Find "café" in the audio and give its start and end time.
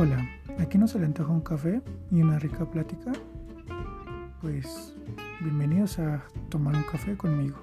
1.40-1.82, 6.84-7.16